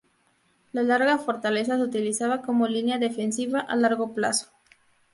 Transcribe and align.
La 0.71 0.81
larga 0.81 1.19
fortaleza 1.19 1.75
se 1.77 1.83
utilizaba 1.83 2.41
como 2.41 2.67
línea 2.67 2.97
defensiva 2.97 3.59
a 3.59 3.75
largo 3.75 4.15
plazo. 4.15 4.47